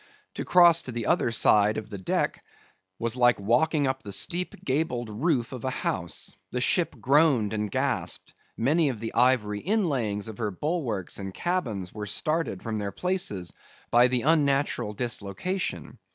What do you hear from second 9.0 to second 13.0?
ivory inlayings of her bulwarks and cabins were started from their